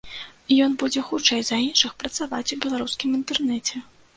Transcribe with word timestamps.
Ён 0.67 0.71
будзе 0.83 1.03
хутчэй 1.09 1.43
за 1.49 1.59
іншых 1.67 1.91
працаваць 2.01 2.49
у 2.57 2.59
беларускім 2.65 3.09
інтэрнэце. 3.21 3.75